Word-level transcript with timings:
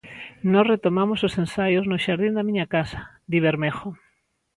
"Nós 0.51 0.69
retomamos 0.73 1.19
os 1.27 1.33
ensaios 1.43 1.85
no 1.87 2.01
xardín 2.05 2.33
da 2.37 2.47
miña 2.47 2.65
casa", 2.75 2.99
di 3.31 3.37
Bermejo. 3.45 3.89